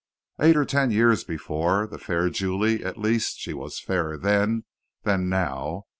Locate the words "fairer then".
3.79-4.63